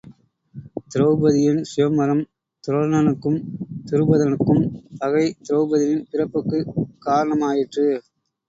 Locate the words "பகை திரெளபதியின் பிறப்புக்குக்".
4.97-6.73